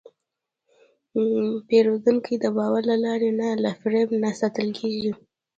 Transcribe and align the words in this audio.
پیرودونکی 1.67 2.35
د 2.39 2.45
باور 2.57 2.83
له 2.91 2.97
لارې 3.05 3.31
نه، 3.39 3.47
له 3.63 3.71
فریب 3.79 4.09
نه 4.23 4.29
ساتل 4.39 4.67
کېږي. 4.79 5.11